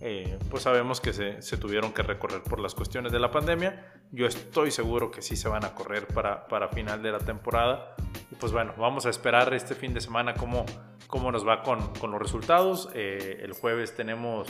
Eh, 0.00 0.38
pues 0.48 0.62
sabemos 0.62 1.00
que 1.00 1.12
se, 1.12 1.42
se, 1.42 1.56
tuvieron 1.56 1.92
que 1.92 2.04
recorrer 2.04 2.44
por 2.44 2.60
las 2.60 2.74
cuestiones 2.76 3.10
de 3.10 3.18
la 3.18 3.32
pandemia. 3.32 3.92
Yo 4.12 4.26
estoy 4.26 4.70
seguro 4.70 5.10
que 5.10 5.20
sí 5.20 5.34
se 5.34 5.48
van 5.48 5.64
a 5.64 5.74
correr 5.74 6.06
para, 6.06 6.46
para 6.46 6.68
final 6.68 7.02
de 7.02 7.10
la 7.10 7.18
temporada. 7.18 7.96
Y 8.30 8.36
pues 8.36 8.52
bueno, 8.52 8.74
vamos 8.78 9.06
a 9.06 9.10
esperar 9.10 9.52
este 9.54 9.74
fin 9.74 9.92
de 9.92 10.00
semana 10.00 10.34
cómo, 10.34 10.64
cómo 11.08 11.32
nos 11.32 11.46
va 11.46 11.62
con, 11.62 11.92
con 11.94 12.12
los 12.12 12.22
resultados. 12.22 12.88
Eh, 12.94 13.40
el 13.42 13.52
jueves 13.52 13.96
tenemos 13.96 14.46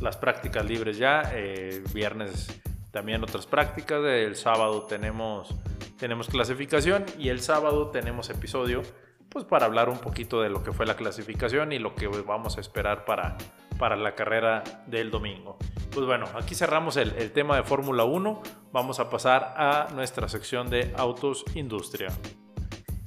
las 0.00 0.18
prácticas 0.18 0.66
libres 0.66 0.98
ya, 0.98 1.22
eh, 1.32 1.82
viernes 1.94 2.60
también 2.90 3.22
otras 3.22 3.46
prácticas, 3.46 4.04
el 4.04 4.36
sábado 4.36 4.82
tenemos, 4.82 5.54
tenemos 5.98 6.28
clasificación 6.28 7.06
y 7.18 7.28
el 7.28 7.40
sábado 7.40 7.88
tenemos 7.90 8.28
episodio 8.30 8.82
pues 9.28 9.44
para 9.44 9.66
hablar 9.66 9.88
un 9.88 9.98
poquito 9.98 10.42
de 10.42 10.48
lo 10.48 10.64
que 10.64 10.72
fue 10.72 10.86
la 10.86 10.96
clasificación 10.96 11.72
y 11.72 11.78
lo 11.78 11.94
que 11.94 12.08
vamos 12.08 12.56
a 12.56 12.60
esperar 12.60 13.04
para, 13.04 13.38
para 13.78 13.94
la 13.94 14.16
carrera 14.16 14.64
del 14.88 15.12
domingo. 15.12 15.56
Pues 15.92 16.04
bueno, 16.04 16.26
aquí 16.34 16.56
cerramos 16.56 16.96
el, 16.96 17.12
el 17.12 17.30
tema 17.30 17.54
de 17.54 17.62
Fórmula 17.62 18.02
1, 18.02 18.42
vamos 18.72 18.98
a 18.98 19.08
pasar 19.08 19.54
a 19.56 19.86
nuestra 19.94 20.28
sección 20.28 20.68
de 20.68 20.92
autos 20.96 21.44
industria. 21.54 22.08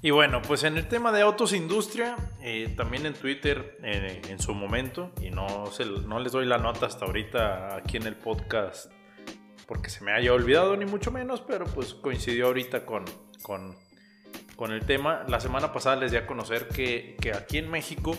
Y 0.03 0.11
bueno, 0.11 0.41
pues 0.41 0.65
en 0.65 0.75
el 0.75 0.89
tema 0.89 1.13
de 1.13 1.21
autos 1.21 1.53
industria, 1.53 2.17
eh, 2.41 2.73
también 2.75 3.05
en 3.05 3.13
Twitter 3.13 3.77
eh, 3.83 4.21
en 4.27 4.37
su 4.37 4.53
momento, 4.53 5.13
y 5.21 5.29
no, 5.29 5.67
se, 5.67 5.85
no 5.85 6.19
les 6.19 6.33
doy 6.33 6.45
la 6.45 6.57
nota 6.57 6.87
hasta 6.87 7.05
ahorita 7.05 7.77
aquí 7.77 7.95
en 7.95 8.07
el 8.07 8.17
podcast 8.17 8.91
porque 9.65 9.89
se 9.89 10.03
me 10.03 10.11
haya 10.11 10.33
olvidado 10.33 10.75
ni 10.75 10.83
mucho 10.83 11.09
menos, 11.09 11.39
pero 11.39 11.63
pues 11.67 11.93
coincidió 11.93 12.47
ahorita 12.47 12.85
con, 12.85 13.05
con, 13.43 13.77
con 14.57 14.73
el 14.73 14.85
tema. 14.85 15.23
La 15.29 15.39
semana 15.39 15.71
pasada 15.71 15.95
les 15.95 16.11
di 16.11 16.17
a 16.17 16.27
conocer 16.27 16.67
que, 16.67 17.15
que 17.21 17.31
aquí 17.31 17.57
en 17.57 17.71
México 17.71 18.17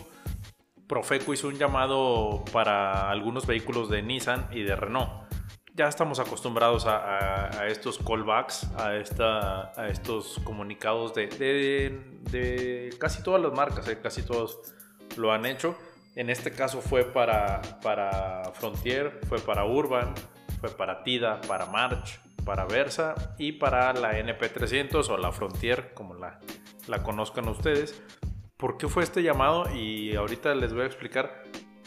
Profeco 0.87 1.35
hizo 1.35 1.49
un 1.49 1.59
llamado 1.59 2.47
para 2.51 3.11
algunos 3.11 3.47
vehículos 3.47 3.91
de 3.91 4.03
Nissan 4.03 4.49
y 4.53 4.63
de 4.63 4.75
Renault 4.75 5.24
ya 5.75 5.89
estamos 5.89 6.21
acostumbrados 6.21 6.87
a, 6.87 7.67
estos 7.67 7.99
callbacks, 7.99 8.71
a, 8.79 8.97
esta, 8.97 9.73
estos 9.89 10.41
comunicados 10.45 11.15
de, 11.15 12.91
casi 12.99 13.23
todas 13.23 13.43
las 13.43 13.53
marcas, 13.53 13.89
¿eh? 13.89 13.99
casi 14.01 14.23
todos 14.23 14.61
lo 15.17 15.33
han 15.33 15.47
hecho. 15.47 15.77
En 16.15 16.31
este 16.31 16.53
caso 16.53 16.81
fue 16.81 17.05
para, 17.05 17.61
Frontier, 18.55 19.21
fue 19.29 19.41
para 19.41 19.65
Urban, 19.65 20.15
fue 20.61 20.71
para 20.71 21.03
Tida, 21.03 21.41
para 21.41 21.67
March, 21.67 22.21
para 22.45 22.67
Versa 22.67 23.15
y 23.37 23.53
para 23.53 23.93
la 23.95 24.13
NP300 24.13 25.09
o 25.09 25.19
la 25.19 25.33
Frontier, 25.33 25.93
como 25.93 26.15
la 26.15 27.03
conozcan 27.03 27.49
ustedes. 27.49 28.01
¿Por 28.57 28.79
qué 28.79 28.87
fue 28.87 29.03
este 29.03 29.25
llamado? 29.25 29.65
Y 29.75 30.15
ahorita 30.15 30.55
les 30.55 30.73
voy 30.73 30.83
a 30.83 30.87
explicar 30.87 31.43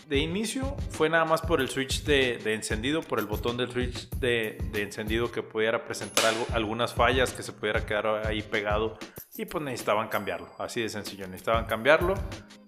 de 0.08 0.20
inicio 0.20 0.76
fue 0.92 1.10
nada 1.10 1.26
más 1.26 1.42
por 1.42 1.60
el 1.60 1.70
switch 1.70 2.04
de, 2.04 2.54
encendido, 2.54 3.02
por 3.02 3.20
el 3.20 3.26
botón 3.26 3.58
del 3.58 3.72
switch 3.72 4.10
de, 4.12 4.58
encendido 4.76 5.32
que 5.32 5.44
pudiera 5.44 5.84
presentar 5.84 6.34
algunas 6.54 6.94
fallas, 6.94 7.34
que 7.34 7.44
se 7.44 7.52
pudiera 7.52 7.86
quedar 7.86 8.26
ahí 8.26 8.42
pegado 8.42 8.98
y 9.36 9.46
pues 9.46 9.64
necesitaban 9.64 10.08
cambiarlo, 10.08 10.50
así 10.60 10.82
de 10.82 10.90
sencillo, 10.90 11.28
necesitaban 11.28 11.66
cambiarlo 11.66 12.14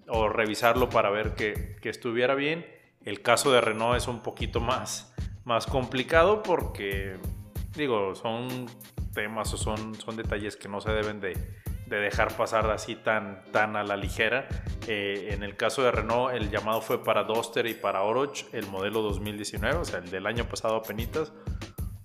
o 0.08 0.28
revisarlo 0.28 0.90
para 0.90 1.10
ver 1.10 1.34
que, 1.34 1.78
estuviera 1.82 2.34
bien. 2.34 2.66
El 3.04 3.22
caso 3.22 3.50
de 3.50 3.62
Renault 3.62 3.96
es 3.96 4.08
un 4.08 4.22
poquito 4.22 4.60
más, 4.60 5.14
más 5.44 5.66
complicado 5.66 6.42
porque, 6.42 7.16
digo, 7.74 8.14
son 8.14 8.66
temas 9.14 9.54
o 9.54 9.56
son, 9.56 9.94
son 9.94 10.16
detalles 10.16 10.56
que 10.56 10.68
no 10.68 10.82
se 10.82 10.92
deben 10.92 11.20
de, 11.20 11.32
de 11.90 11.98
dejar 11.98 12.34
pasar 12.36 12.70
así 12.70 12.94
tan, 12.94 13.42
tan 13.50 13.76
a 13.76 13.82
la 13.82 13.96
ligera. 13.96 14.46
Eh, 14.86 15.30
en 15.32 15.42
el 15.42 15.56
caso 15.56 15.82
de 15.82 15.90
Renault, 15.90 16.32
el 16.32 16.48
llamado 16.48 16.80
fue 16.80 17.02
para 17.02 17.24
Duster 17.24 17.66
y 17.66 17.74
para 17.74 18.02
Oroch, 18.02 18.46
el 18.52 18.66
modelo 18.68 19.02
2019, 19.02 19.76
o 19.76 19.84
sea, 19.84 19.98
el 19.98 20.08
del 20.08 20.26
año 20.26 20.44
pasado 20.44 20.76
a 20.76 20.82
penitas, 20.82 21.32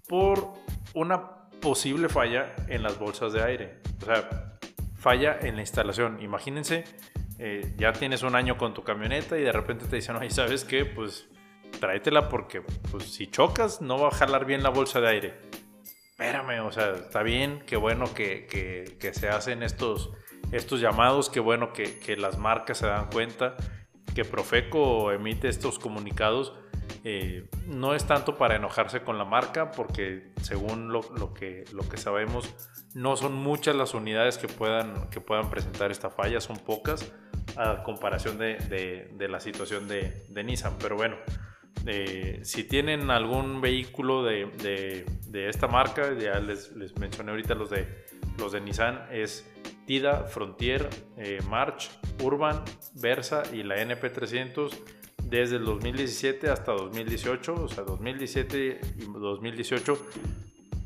por 0.08 0.54
una 0.96 1.50
posible 1.62 2.10
falla 2.10 2.56
en 2.68 2.82
las 2.82 2.98
bolsas 2.98 3.32
de 3.32 3.44
aire. 3.44 3.80
O 4.02 4.06
sea, 4.06 4.58
falla 4.96 5.38
en 5.40 5.56
la 5.56 5.62
instalación. 5.62 6.20
Imagínense, 6.20 6.84
eh, 7.38 7.76
ya 7.78 7.94
tienes 7.94 8.24
un 8.24 8.36
año 8.36 8.58
con 8.58 8.74
tu 8.74 8.84
camioneta 8.84 9.38
y 9.38 9.44
de 9.44 9.52
repente 9.52 9.86
te 9.86 9.98
dicen, 9.98 10.16
ay, 10.20 10.32
¿sabes 10.32 10.66
qué? 10.66 10.86
Pues 10.86 11.28
tráetela 11.80 12.28
porque 12.28 12.62
pues, 12.92 13.04
si 13.12 13.28
chocas 13.28 13.82
no 13.82 14.00
va 14.00 14.08
a 14.08 14.12
jalar 14.12 14.46
bien 14.46 14.64
la 14.64 14.70
bolsa 14.70 15.00
de 15.00 15.10
aire 15.10 15.34
espérame, 16.18 16.62
o 16.66 16.72
sea, 16.72 16.92
está 16.92 17.24
bien, 17.24 17.62
qué 17.68 17.76
bueno 17.76 18.06
que, 18.14 18.48
que, 18.48 19.14
se 19.14 19.28
hacen 19.28 19.64
estos, 19.64 20.12
estos 20.54 20.80
llamados, 20.80 21.30
qué 21.30 21.42
bueno 21.42 21.74
que, 21.74 22.00
que, 22.00 22.16
las 22.16 22.38
marcas 22.38 22.78
se 22.78 22.88
dan 22.88 23.10
cuenta, 23.10 23.58
que 24.16 24.24
Profeco 24.24 25.12
emite 25.12 25.50
estos 25.50 25.78
comunicados. 25.78 26.54
Eh, 27.04 27.50
no 27.66 27.96
es 27.96 28.06
tanto 28.06 28.38
para 28.38 28.56
enojarse 28.56 29.02
con 29.02 29.18
la 29.18 29.26
marca, 29.26 29.72
porque 29.72 30.32
según 30.42 30.94
lo, 30.94 31.02
lo, 31.18 31.34
que, 31.34 31.66
lo 31.74 31.88
que 31.90 31.98
sabemos, 31.98 32.50
no 32.94 33.18
son 33.18 33.34
muchas 33.34 33.76
las 33.76 33.94
unidades 33.94 34.38
que 34.38 34.48
puedan, 34.48 35.10
que 35.10 35.20
puedan 35.20 35.50
presentar 35.50 35.92
esta 35.92 36.10
falla, 36.10 36.40
son 36.40 36.58
pocas 36.60 37.12
a 37.58 37.84
comparación 37.84 38.38
de, 38.38 38.56
de, 38.56 39.10
de 39.12 39.28
la 39.28 39.42
situación 39.42 39.90
de, 39.90 40.26
de 40.30 40.44
Nissan. 40.46 40.78
Pero 40.80 40.96
bueno, 40.96 41.18
si 42.44 42.64
tienen 42.64 43.12
algún 43.12 43.62
vehículo 43.62 44.24
de, 44.24 45.06
esta 45.34 45.68
marca, 45.68 46.14
ya 46.18 46.40
les, 46.40 46.74
mencioné 46.98 47.32
ahorita 47.32 47.56
los 47.56 47.70
de, 47.70 48.06
los 48.38 48.52
de 48.52 48.62
Nissan, 48.62 49.08
es 49.12 49.50
Tida, 49.86 50.24
Frontier, 50.24 50.90
eh, 51.18 51.40
March, 51.48 51.90
Urban, 52.24 52.64
Versa 52.96 53.44
y 53.54 53.64
la 53.64 53.78
NP300 53.78 54.72
desde 55.24 55.58
el 55.58 55.66
2017 55.66 56.50
hasta 56.50 56.72
2018, 56.72 57.54
o 57.54 57.68
sea, 57.68 57.84
2017 57.84 58.80
y 58.98 59.06
2018. 59.06 59.98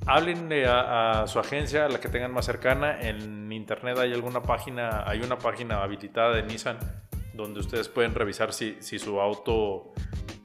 Hablen 0.05 0.51
a, 0.65 1.21
a, 1.21 1.27
su 1.27 1.39
agencia, 1.39 1.85
a 1.85 1.89
la 1.89 1.99
que 1.99 2.09
tengan 2.09 2.33
más 2.33 2.45
cercana. 2.45 2.99
En 3.01 3.51
internet 3.51 3.97
hay 3.99 4.13
alguna 4.13 4.41
página, 4.41 5.03
hay 5.07 5.21
una 5.21 5.37
página 5.37 5.83
habilitada 5.83 6.35
de 6.35 6.43
Nissan 6.43 6.79
donde 7.39 7.61
ustedes 7.61 7.87
pueden 7.87 8.13
revisar 8.13 8.53
si, 8.53 8.77
si 8.81 8.99
su 8.99 9.21
auto 9.21 9.93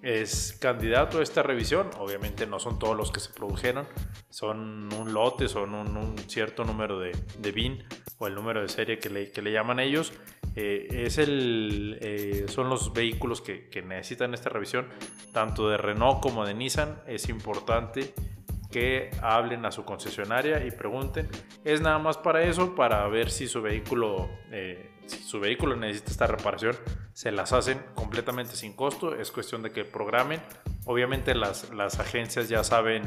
es 0.05 0.57
candidato 0.61 1.19
a 1.19 1.23
esta 1.23 1.43
revisión. 1.43 1.91
Obviamente 1.99 2.47
no 2.47 2.61
son 2.61 2.79
todos 2.79 2.97
los 2.97 3.11
que 3.11 3.21
se 3.21 3.33
produjeron, 3.33 3.87
son 4.29 4.93
un 4.93 5.15
lote, 5.15 5.49
son 5.49 5.75
un, 5.75 6.19
cierto 6.29 6.65
número 6.65 6.99
de, 7.01 7.17
de, 7.39 7.53
BIN 7.53 7.83
o 8.19 8.27
el 8.27 8.35
número 8.35 8.61
de 8.61 8.69
serie 8.69 8.99
que 8.99 9.09
le, 9.09 9.33
que 9.33 9.43
le 9.43 9.51
llaman 9.51 9.81
ellos. 9.81 10.13
Eh, 10.57 11.05
es 11.07 11.19
el, 11.19 11.99
eh, 12.01 12.47
son 12.49 12.69
los 12.69 12.93
vehículos 12.93 13.41
que, 13.41 13.69
que, 13.71 13.83
necesitan 13.83 14.35
esta 14.35 14.51
revisión, 14.51 14.89
tanto 15.33 15.69
de 15.69 15.79
Renault 15.79 16.21
como 16.21 16.45
de 16.45 16.55
Nissan. 16.55 17.03
Es 17.07 17.29
importante 17.29 18.15
que 18.75 19.12
hablen 19.23 19.64
a 19.66 19.71
su 19.71 19.85
concesionaria 19.85 20.66
y 20.66 20.73
pregunten. 20.73 21.28
Es 21.62 21.81
nada 21.81 22.00
más 22.00 22.19
para 22.19 22.43
eso, 22.43 22.75
para 22.75 23.07
ver 23.07 23.31
si 23.31 23.47
su 23.47 23.62
vehículo, 23.62 24.28
eh, 24.50 24.90
si 25.07 25.23
su 25.23 25.38
vehículo 25.38 25.76
necesita 25.76 26.11
esta 26.11 26.26
reparación, 26.26 26.75
se 27.12 27.31
las 27.31 27.52
hacen 27.52 27.81
completamente 27.95 28.57
sin 28.57 28.73
costo. 28.73 29.14
Es 29.14 29.31
cuestión 29.31 29.62
de 29.62 29.71
que 29.71 29.85
programen. 29.85 30.40
Obviamente 30.87 31.37
las, 31.37 31.73
las 31.73 32.00
agencias 32.00 32.49
ya 32.49 32.64
saben, 32.64 33.04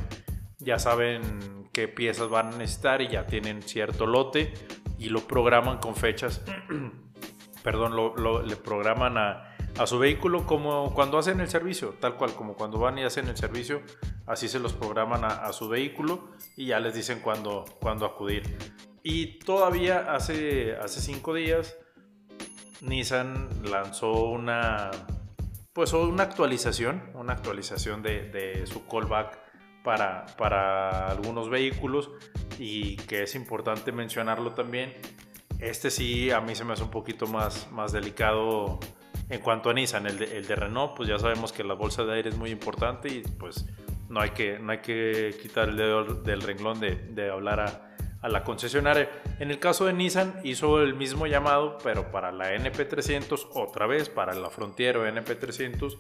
ya 0.60 0.80
saben 0.80 1.68
qué 1.74 1.90
piezas 1.90 2.30
van 2.30 2.54
a 2.54 2.58
necesitar 2.60 3.02
y 3.02 3.10
ya 3.10 3.26
tienen 3.26 3.62
cierto 3.62 4.08
lote 4.08 4.54
y 4.98 5.10
lo 5.10 5.28
programan 5.28 5.80
con 5.80 5.98
fechas. 5.98 6.46
Perdón, 7.62 7.94
lo, 7.94 8.42
le 8.42 8.56
programan 8.56 9.18
a, 9.18 9.57
a 9.78 9.86
su 9.86 10.00
vehículo 10.00 10.46
como 10.46 10.94
cuando 10.94 11.18
hacen 11.18 11.40
el 11.40 11.50
servicio, 11.50 11.96
tal 12.00 12.16
cual 12.16 12.34
como 12.34 12.56
cuando 12.56 12.80
van 12.80 12.98
y 12.98 13.04
hacen 13.04 13.28
el 13.28 13.38
servicio, 13.38 13.82
así 14.26 14.48
se 14.48 14.60
los 14.60 14.74
programan 14.74 15.24
a, 15.24 15.52
su 15.54 15.70
vehículo 15.70 16.30
y 16.56 16.68
ya 16.68 16.80
les 16.80 16.96
dicen 16.96 17.20
cuándo, 17.20 17.66
cuándo 17.80 18.06
acudir. 18.06 18.58
Y 19.04 19.40
todavía 19.40 20.14
hace, 20.14 20.76
hace 20.76 21.02
cinco 21.02 21.34
días 21.34 21.78
Nissan 22.82 23.50
lanzó 23.70 24.12
una, 24.26 24.92
pues 25.74 25.94
una 25.94 26.24
actualización, 26.24 27.12
una 27.14 27.34
actualización 27.34 28.02
de, 28.02 28.30
de 28.30 28.66
su 28.68 28.86
callback 28.88 29.38
para, 29.84 30.26
para 30.38 31.08
algunos 31.08 31.50
vehículos 31.50 32.12
y 32.60 32.98
que 32.98 33.24
es 33.24 33.36
importante 33.36 33.92
mencionarlo 33.92 34.54
también. 34.54 34.96
Este 35.60 35.90
sí 35.90 36.32
a 36.32 36.42
mí 36.42 36.56
se 36.56 36.66
me 36.66 36.74
hace 36.74 36.84
un 36.84 36.92
poquito 36.92 37.28
más, 37.28 37.72
más 37.72 37.92
delicado 37.92 38.80
en 39.30 39.42
cuanto 39.42 39.70
a 39.70 39.74
Nissan, 39.74 40.08
el 40.08 40.18
de, 40.18 40.56
Renault, 40.56 40.96
pues 40.96 41.10
ya 41.10 41.20
sabemos 41.20 41.52
que 41.52 41.64
la 41.64 41.74
bolsa 41.74 42.06
de 42.06 42.14
aire 42.14 42.30
es 42.30 42.38
muy 42.38 42.50
importante 42.50 43.10
y 43.10 43.22
pues 43.22 43.66
no 44.08 44.22
hay 44.22 44.30
que, 44.30 44.58
no 44.58 44.72
hay 44.72 44.80
que 44.80 45.36
quitar 45.42 45.68
el 45.68 45.76
dedo 45.76 46.04
del 46.04 46.42
renglón 46.42 46.80
de, 46.80 47.30
hablar 47.30 47.60
a, 47.60 48.30
la 48.30 48.44
concesionaria. 48.44 49.10
En 49.40 49.52
el 49.52 49.60
caso 49.60 49.86
de 49.86 49.94
Nissan 49.94 50.42
hizo 50.44 50.82
el 50.82 50.96
mismo 50.96 51.28
llamado, 51.28 51.78
pero 51.84 52.12
para 52.12 52.32
la 52.32 52.54
NP300, 52.56 53.50
otra 53.54 53.86
vez 53.86 54.10
para 54.10 54.34
la 54.34 54.50
Frontier 54.50 54.98
o 54.98 55.08
NP300, 55.08 55.98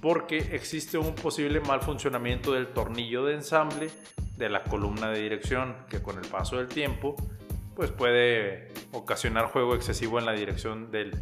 porque 0.00 0.38
existe 0.52 0.98
un 0.98 1.14
posible 1.14 1.60
mal 1.60 1.80
funcionamiento 1.82 2.52
del 2.52 2.68
tornillo 2.68 3.24
de 3.24 3.34
ensamble 3.34 3.90
de 4.36 4.48
la 4.48 4.62
columna 4.64 5.10
de 5.10 5.20
dirección, 5.22 5.76
que 5.88 6.02
con 6.02 6.18
el 6.18 6.28
paso 6.28 6.58
del 6.58 6.68
tiempo 6.68 7.16
pues 7.74 7.90
puede 7.90 8.68
ocasionar 8.92 9.46
juego 9.46 9.74
excesivo 9.74 10.18
en 10.18 10.24
la 10.24 10.32
dirección 10.32 10.90
del, 10.90 11.12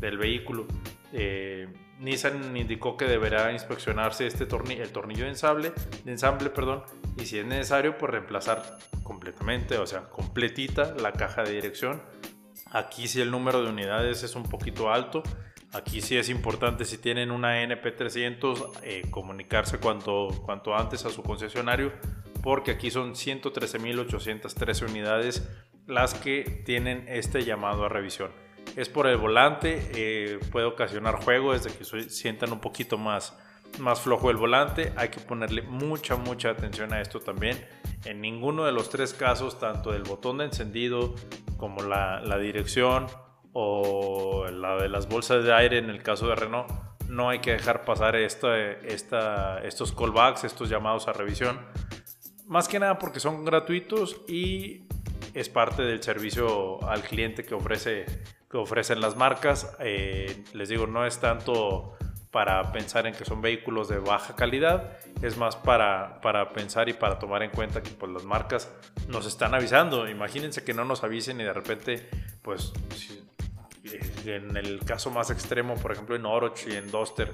del 0.00 0.18
vehículo. 0.18 0.66
Eh, 1.12 1.68
Nissan 1.98 2.56
indicó 2.56 2.96
que 2.96 3.06
deberá 3.06 3.52
inspeccionarse 3.52 4.26
este 4.26 4.44
tornillo, 4.44 4.82
el 4.82 4.90
tornillo 4.90 5.24
de 5.24 5.30
ensamble, 5.30 5.72
de 6.04 6.12
ensamble 6.12 6.50
perdón, 6.50 6.82
y 7.16 7.24
si 7.24 7.38
es 7.38 7.46
necesario, 7.46 7.96
pues 7.96 8.12
reemplazar 8.12 8.62
completamente, 9.02 9.78
o 9.78 9.86
sea, 9.86 10.02
completita 10.10 10.94
la 11.00 11.12
caja 11.12 11.42
de 11.42 11.52
dirección. 11.52 12.02
Aquí 12.70 13.08
si 13.08 13.20
el 13.20 13.30
número 13.30 13.62
de 13.62 13.70
unidades 13.70 14.22
es 14.24 14.36
un 14.36 14.42
poquito 14.42 14.92
alto, 14.92 15.22
aquí 15.72 16.02
sí 16.02 16.18
es 16.18 16.28
importante 16.28 16.84
si 16.84 16.98
tienen 16.98 17.30
una 17.30 17.62
NP300 17.62 18.72
eh, 18.82 19.02
comunicarse 19.10 19.78
cuanto, 19.78 20.28
cuanto 20.44 20.74
antes 20.74 21.06
a 21.06 21.10
su 21.10 21.22
concesionario, 21.22 21.92
porque 22.42 22.72
aquí 22.72 22.90
son 22.90 23.14
113.813 23.14 24.90
unidades 24.90 25.48
las 25.86 26.14
que 26.14 26.62
tienen 26.66 27.06
este 27.08 27.44
llamado 27.44 27.86
a 27.86 27.88
revisión 27.88 28.45
es 28.74 28.88
por 28.88 29.06
el 29.06 29.16
volante, 29.16 29.90
eh, 29.94 30.38
puede 30.50 30.66
ocasionar 30.66 31.22
juego 31.22 31.52
desde 31.52 31.70
que 31.70 31.84
sientan 32.10 32.52
un 32.52 32.60
poquito 32.60 32.98
más, 32.98 33.36
más 33.78 34.00
flojo 34.00 34.30
el 34.30 34.36
volante. 34.36 34.92
Hay 34.96 35.08
que 35.08 35.20
ponerle 35.20 35.62
mucha, 35.62 36.16
mucha 36.16 36.50
atención 36.50 36.92
a 36.92 37.00
esto 37.00 37.20
también. 37.20 37.64
En 38.04 38.20
ninguno 38.20 38.64
de 38.64 38.72
los 38.72 38.90
tres 38.90 39.14
casos, 39.14 39.58
tanto 39.58 39.94
el 39.94 40.02
botón 40.02 40.38
de 40.38 40.46
encendido 40.46 41.14
como 41.56 41.82
la, 41.82 42.20
dirección 42.38 43.06
o 43.52 44.46
la 44.50 44.76
de 44.76 44.88
las 44.88 45.08
bolsas 45.08 45.44
de 45.44 45.54
aire 45.54 45.78
en 45.78 45.88
el 45.88 46.02
caso 46.02 46.28
de 46.28 46.34
Renault, 46.34 46.70
no 47.08 47.30
hay 47.30 47.38
que 47.38 47.52
dejar 47.52 47.84
pasar 47.84 48.16
esta, 48.16 48.58
esta, 48.58 49.60
estos 49.62 49.92
callbacks, 49.92 50.44
estos 50.44 50.68
llamados 50.68 51.08
a 51.08 51.12
revisión. 51.12 51.60
Más 52.46 52.68
que 52.68 52.78
nada 52.78 52.98
porque 52.98 53.20
son 53.20 53.44
gratuitos 53.44 54.20
y 54.28 54.86
es 55.34 55.48
parte 55.48 55.82
del 55.82 56.02
servicio 56.02 56.82
al 56.88 57.02
cliente 57.02 57.44
que 57.44 57.54
ofrece 57.54 58.06
que 58.50 58.56
ofrecen 58.56 59.00
las 59.00 59.16
marcas. 59.16 59.76
Eh, 59.80 60.44
les 60.52 60.68
digo, 60.68 60.86
no 60.86 61.06
es 61.06 61.18
tanto 61.18 61.96
para 62.30 62.70
pensar 62.70 63.06
en 63.06 63.14
que 63.14 63.24
son 63.24 63.40
vehículos 63.40 63.88
de 63.88 63.98
baja 63.98 64.36
calidad, 64.36 64.98
es 65.22 65.38
más 65.38 65.56
para, 65.56 66.20
para 66.20 66.50
pensar 66.50 66.86
y 66.88 66.92
para 66.92 67.18
tomar 67.18 67.42
en 67.42 67.50
cuenta 67.50 67.82
que 67.82 67.90
pues, 67.90 68.12
las 68.12 68.24
marcas 68.24 68.70
nos 69.08 69.26
están 69.26 69.54
avisando. 69.54 70.06
Imagínense 70.06 70.62
que 70.62 70.74
no 70.74 70.84
nos 70.84 71.02
avisen 71.02 71.40
y 71.40 71.44
de 71.44 71.52
repente, 71.54 72.08
pues 72.42 72.74
en 74.26 74.56
el 74.56 74.80
caso 74.80 75.10
más 75.10 75.30
extremo, 75.30 75.76
por 75.76 75.92
ejemplo 75.92 76.14
en 76.14 76.26
Oroch 76.26 76.66
y 76.66 76.74
en 76.74 76.90
Duster, 76.90 77.32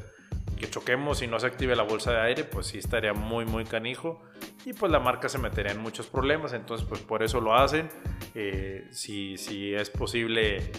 que 0.57 0.71
choquemos 0.71 1.21
y 1.23 1.27
no 1.27 1.41
se 1.41 1.47
active 1.47 1.75
la 1.75 1.83
bolsa 1.83 2.13
de 2.13 2.21
aire, 2.21 2.45
pues 2.45 2.69
sí 2.69 2.79
estaría 2.79 3.13
muy, 3.13 3.45
muy 3.45 3.65
canijo. 3.65 4.23
Y 4.65 4.73
pues 4.73 4.93
la 4.93 5.01
marca 5.01 5.29
se 5.29 5.39
metería 5.39 5.73
en 5.73 5.81
muchos 5.81 6.07
problemas, 6.07 6.53
entonces 6.53 6.87
pues 6.89 7.01
por 7.01 7.25
eso 7.25 7.41
lo 7.41 7.57
hacen. 7.57 7.89
Eh, 8.37 8.87
si, 8.93 9.37
si 9.37 9.75
es 9.75 9.91
posible 9.91 10.71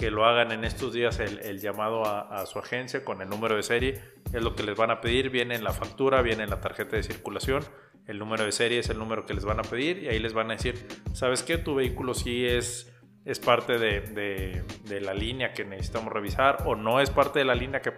que 0.00 0.10
lo 0.10 0.24
hagan 0.24 0.50
en 0.50 0.64
estos 0.64 0.94
días 0.94 1.20
el, 1.20 1.60
llamado 1.60 2.06
a, 2.06 2.46
su 2.46 2.58
agencia 2.58 3.04
con 3.04 3.20
el 3.20 3.28
número 3.28 3.56
de 3.56 3.62
serie, 3.62 4.00
es 4.32 4.42
lo 4.42 4.56
que 4.56 4.62
les 4.62 4.74
van 4.74 4.90
a 4.90 5.02
pedir, 5.02 5.28
viene 5.28 5.54
en 5.54 5.62
la 5.62 5.74
factura, 5.74 6.22
viene 6.22 6.42
en 6.42 6.48
la 6.48 6.58
tarjeta 6.58 6.96
de 6.96 7.02
circulación, 7.02 7.62
el 8.06 8.18
número 8.18 8.46
de 8.46 8.50
serie 8.50 8.78
es 8.78 8.88
el 8.88 8.98
número 8.98 9.26
que 9.26 9.34
les 9.34 9.44
van 9.44 9.60
a 9.60 9.62
pedir 9.62 10.02
y 10.02 10.08
ahí 10.08 10.18
les 10.18 10.32
van 10.32 10.50
a 10.50 10.54
decir, 10.54 10.86
¿sabes 11.12 11.42
qué? 11.42 11.58
Tu 11.58 11.74
vehículo 11.74 12.14
sí 12.14 12.46
es, 12.46 12.90
es 13.26 13.40
parte 13.40 13.78
de, 13.78 14.64
de, 14.86 15.00
la 15.02 15.12
línea 15.12 15.52
que 15.52 15.66
necesitamos 15.66 16.10
revisar 16.10 16.62
o 16.64 16.76
no 16.76 17.00
es 17.00 17.10
parte 17.10 17.38
de 17.40 17.44
la 17.44 17.54
línea 17.54 17.82
que, 17.82 17.92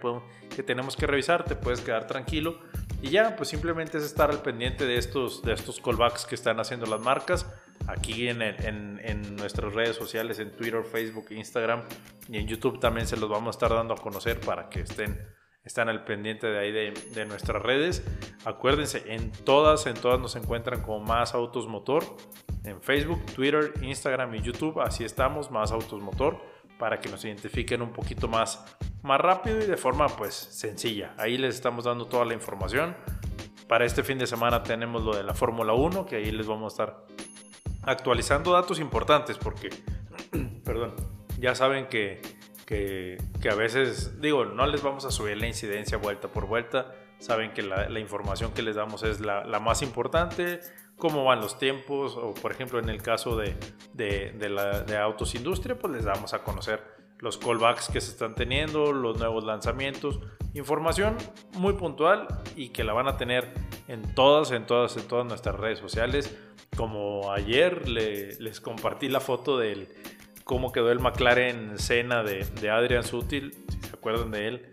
que 0.53 0.61
tenemos 0.61 0.97
que 0.97 1.07
revisar, 1.07 1.45
te 1.45 1.55
puedes 1.55 1.79
quedar 1.79 2.05
tranquilo. 2.05 2.59
Y 3.01 3.11
ya, 3.11 3.37
pues 3.37 3.47
simplemente 3.47 3.97
es 3.97 4.03
estar 4.03 4.29
al 4.29 4.41
pendiente 4.41 4.85
de 4.85 4.97
estos, 4.97 5.41
de 5.41 5.53
estos 5.53 5.79
callbacks 5.79 6.25
que 6.25 6.35
están 6.35 6.59
haciendo 6.59 6.85
las 6.85 6.99
marcas 6.99 7.45
aquí 7.87 8.27
en, 8.27 8.41
en, 8.41 8.99
en, 9.03 9.35
nuestras 9.35 9.73
redes 9.73 9.95
sociales, 9.95 10.39
en 10.39 10.51
Twitter, 10.51 10.83
Facebook, 10.83 11.27
Instagram 11.31 11.83
y 12.29 12.37
en 12.37 12.47
YouTube 12.47 12.79
también 12.79 13.07
se 13.07 13.17
los 13.17 13.29
vamos 13.29 13.47
a 13.47 13.51
estar 13.51 13.69
dando 13.71 13.93
a 13.93 13.97
conocer 13.97 14.39
para 14.39 14.69
que 14.69 14.81
estén, 14.81 15.19
estén 15.63 15.89
al 15.89 16.05
pendiente 16.05 16.47
de 16.47 16.59
ahí 16.59 16.71
de, 16.71 16.93
de, 17.13 17.25
nuestras 17.25 17.61
redes. 17.61 18.03
Acuérdense, 18.45 19.03
en 19.13 19.31
todas, 19.31 19.85
en 19.85 19.95
todas 19.95 20.19
nos 20.19 20.35
encuentran 20.35 20.81
como 20.81 20.99
Más 21.05 21.33
Autos 21.33 21.67
Motor, 21.67 22.03
en 22.63 22.81
Facebook, 22.81 23.25
Twitter, 23.35 23.73
Instagram 23.81 24.35
y 24.35 24.41
YouTube, 24.41 24.79
así 24.79 25.03
estamos, 25.03 25.51
Más 25.51 25.71
Autos 25.71 26.01
Motor, 26.01 26.41
para 26.79 26.99
que 26.99 27.09
nos 27.09 27.23
identifiquen 27.25 27.81
un 27.81 27.91
poquito 27.91 28.27
más, 28.27 28.63
más 29.03 29.19
rápido 29.19 29.59
y 29.61 29.65
de 29.65 29.77
forma 29.77 30.07
pues 30.07 30.33
sencilla. 30.33 31.13
Ahí 31.17 31.37
les 31.37 31.55
estamos 31.55 31.85
dando 31.85 32.05
toda 32.07 32.25
la 32.25 32.33
información. 32.33 32.95
Para 33.67 33.85
este 33.85 34.03
fin 34.03 34.17
de 34.17 34.27
semana 34.27 34.63
tenemos 34.63 35.03
lo 35.03 35.15
de 35.15 35.23
la 35.23 35.33
Fórmula 35.33 35.73
1, 35.73 36.05
que 36.05 36.17
ahí 36.17 36.31
les 36.31 36.45
vamos 36.45 36.73
a 36.73 36.83
estar 36.83 37.05
actualizando 37.85 38.51
datos 38.51 38.79
importantes 38.79 39.37
porque, 39.37 39.69
perdón, 40.63 40.95
ya 41.39 41.55
saben 41.55 41.87
que, 41.87 42.21
que, 42.65 43.17
a 43.49 43.55
veces, 43.55 44.21
digo, 44.21 44.45
no 44.45 44.65
les 44.65 44.81
vamos 44.81 45.05
a 45.05 45.11
subir 45.11 45.37
la 45.37 45.47
incidencia 45.47 45.97
vuelta 45.97 46.29
por 46.29 46.47
vuelta, 46.47 46.93
saben 47.19 47.53
que 47.53 47.61
la, 47.61 47.99
información 47.99 48.53
que 48.53 48.61
les 48.61 48.75
damos 48.75 49.03
es 49.03 49.19
la, 49.19 49.43
más 49.59 49.81
importante, 49.81 50.59
cómo 50.97 51.23
van 51.23 51.41
los 51.41 51.57
tiempos, 51.57 52.17
o 52.17 52.33
por 52.33 52.51
ejemplo 52.51 52.79
en 52.79 52.89
el 52.89 53.01
caso 53.01 53.37
de, 53.37 53.55
de, 53.93 54.49
la, 54.49 54.81
de 54.81 54.97
Autos 54.97 55.35
Industria, 55.35 55.77
pues 55.77 55.93
les 55.93 56.05
damos 56.05 56.33
a 56.33 56.43
conocer 56.43 56.81
los 57.19 57.37
callbacks 57.37 57.89
que 57.89 58.01
se 58.01 58.11
están 58.11 58.35
teniendo, 58.35 58.91
los 58.91 59.17
nuevos 59.17 59.45
lanzamientos, 59.45 60.19
información 60.53 61.15
muy 61.53 61.73
puntual 61.73 62.27
y 62.55 62.69
que 62.69 62.83
la 62.83 62.93
van 62.93 63.07
a 63.07 63.17
tener 63.17 63.53
en 63.87 64.15
todas, 64.15 64.51
en 64.51 64.65
todas, 64.65 64.95
en 64.97 65.07
todas 65.07 65.25
nuestras 65.25 65.55
redes 65.55 65.79
sociales. 65.79 66.35
Como 66.75 67.31
ayer 67.31 67.87
les 67.87 68.59
compartí 68.59 69.09
la 69.09 69.19
foto 69.19 69.57
de 69.57 69.87
cómo 70.43 70.71
quedó 70.71 70.91
el 70.91 70.99
McLaren 70.99 71.77
Senna 71.77 72.23
de, 72.23 72.45
de 72.61 72.69
Adrian 72.69 73.03
Sutil, 73.03 73.53
si 73.69 73.87
se 73.87 73.95
acuerdan 73.95 74.31
de 74.31 74.47
él, 74.47 74.65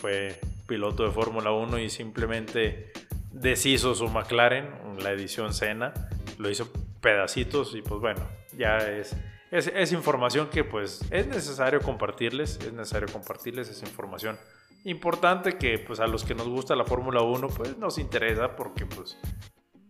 fue 0.00 0.40
piloto 0.66 1.04
de 1.04 1.10
Fórmula 1.10 1.50
1 1.50 1.78
y 1.78 1.90
simplemente 1.90 2.92
deshizo 3.32 3.94
su 3.94 4.08
McLaren, 4.08 4.68
la 5.00 5.10
edición 5.10 5.52
Senna, 5.52 5.92
lo 6.38 6.50
hizo 6.50 6.70
pedacitos 7.00 7.74
y 7.74 7.82
pues 7.82 8.00
bueno, 8.00 8.28
ya 8.56 8.78
es, 8.78 9.16
es, 9.50 9.92
información 9.92 10.48
que 10.50 10.64
pues 10.64 11.04
es 11.10 11.26
necesario 11.26 11.80
compartirles, 11.80 12.58
es 12.60 12.72
necesario 12.72 13.08
compartirles 13.12 13.68
esa 13.68 13.86
información 13.86 14.38
importante 14.88 15.56
que 15.56 15.78
pues 15.78 16.00
a 16.00 16.06
los 16.06 16.24
que 16.24 16.34
nos 16.34 16.48
gusta 16.48 16.74
la 16.74 16.84
Fórmula 16.84 17.22
1 17.22 17.48
pues 17.48 17.78
nos 17.78 17.98
interesa 17.98 18.56
porque 18.56 18.86
pues 18.86 19.18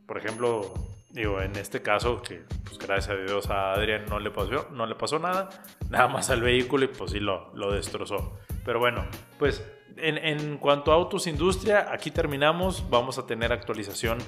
por 0.07 0.19
ejemplo 0.19 0.73
Digo, 1.11 1.41
en 1.41 1.57
este 1.57 1.81
caso, 1.81 2.21
que 2.21 2.43
pues, 2.65 2.79
gracias 2.79 3.17
a 3.17 3.21
Dios 3.21 3.49
a 3.49 3.73
Adrián 3.73 4.05
no 4.11 4.21
le 4.21 4.31
pasó, 4.31 4.69
no 4.73 4.87
le 4.87 4.95
pasó 4.95 5.19
nada, 5.19 5.49
nada 5.91 6.07
más 6.09 6.29
al 6.31 6.43
vehículo 6.43 6.85
y 6.85 6.89
pues 6.89 7.13
sí 7.13 7.21
lo, 7.21 7.51
lo 7.55 7.73
destrozó. 7.73 8.39
Pero 8.65 8.79
bueno, 8.79 9.07
pues 9.39 9.65
en, 9.97 10.19
en 10.19 10.59
cuanto 10.59 10.93
a 10.93 10.97
autos 10.97 11.27
industria, 11.27 11.87
aquí 11.91 12.11
terminamos. 12.11 12.89
Vamos 12.91 13.19
a 13.19 13.27
tener 13.27 13.53
actualización 13.53 14.19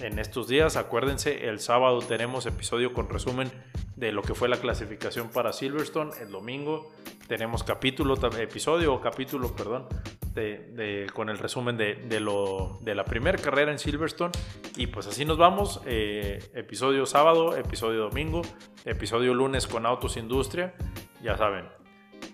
en 0.00 0.18
estos 0.18 0.48
días. 0.48 0.76
Acuérdense, 0.76 1.48
el 1.48 1.60
sábado 1.60 2.00
tenemos 2.00 2.46
episodio 2.46 2.92
con 2.92 3.08
resumen 3.08 3.50
de 3.96 4.12
lo 4.12 4.22
que 4.22 4.34
fue 4.34 4.48
la 4.48 4.58
clasificación 4.58 5.28
para 5.30 5.52
Silverstone. 5.52 6.12
El 6.20 6.30
domingo 6.30 6.92
tenemos 7.28 7.62
capítulo, 7.64 8.14
episodio 8.38 8.94
o 8.94 9.00
capítulo, 9.00 9.54
perdón, 9.54 9.86
de, 10.34 11.06
con 11.14 11.30
el 11.30 11.38
resumen 11.38 11.76
de, 11.76 12.20
lo, 12.20 12.78
de 12.82 12.94
la 12.94 13.04
primera 13.04 13.38
carrera 13.38 13.72
en 13.72 13.78
Silverstone. 13.78 14.32
Y 14.76 14.88
pues 14.88 15.06
así 15.06 15.24
nos 15.24 15.38
vamos. 15.38 15.80
Eh, 15.86 16.38
episodio 16.54 17.06
sábado, 17.06 17.56
episodio 17.56 18.02
domingo, 18.02 18.42
episodio 18.84 19.34
lunes 19.34 19.66
con 19.66 19.86
Autos 19.86 20.16
Industria. 20.16 20.74
Ya 21.22 21.36
saben, 21.36 21.66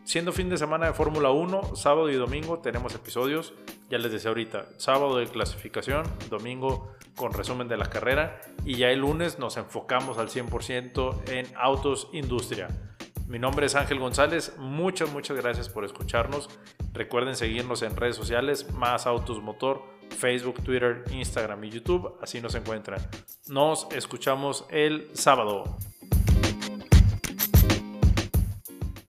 siendo 0.04 0.32
fin 0.32 0.48
de 0.48 0.58
semana 0.58 0.86
de 0.86 0.92
Fórmula 0.92 1.30
1, 1.30 1.76
sábado 1.76 2.10
y 2.10 2.14
domingo 2.14 2.58
tenemos 2.58 2.94
episodios. 2.94 3.54
Ya 3.88 3.98
les 3.98 4.12
decía 4.12 4.30
ahorita, 4.30 4.66
sábado 4.78 5.18
de 5.18 5.26
clasificación, 5.26 6.04
domingo 6.30 6.92
con 7.16 7.32
resumen 7.32 7.68
de 7.68 7.76
la 7.76 7.90
carrera 7.90 8.40
y 8.64 8.76
ya 8.76 8.90
el 8.90 9.00
lunes 9.00 9.38
nos 9.38 9.56
enfocamos 9.56 10.18
al 10.18 10.28
100% 10.28 11.30
en 11.30 11.46
autos 11.56 12.08
industria. 12.12 12.68
Mi 13.26 13.38
nombre 13.38 13.66
es 13.66 13.74
Ángel 13.74 13.98
González, 13.98 14.54
muchas, 14.58 15.10
muchas 15.10 15.36
gracias 15.36 15.68
por 15.68 15.84
escucharnos. 15.84 16.50
Recuerden 16.92 17.34
seguirnos 17.34 17.82
en 17.82 17.96
redes 17.96 18.16
sociales, 18.16 18.70
más 18.72 19.06
autos 19.06 19.42
motor, 19.42 19.82
Facebook, 20.10 20.62
Twitter, 20.62 21.04
Instagram 21.10 21.64
y 21.64 21.70
YouTube, 21.70 22.14
así 22.20 22.40
nos 22.40 22.54
encuentran. 22.54 23.00
Nos 23.48 23.88
escuchamos 23.92 24.66
el 24.70 25.08
sábado. 25.14 25.64